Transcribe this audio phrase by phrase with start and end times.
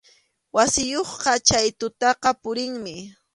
[0.55, 2.95] Wasiyuqqa chay tutaqa purinmi.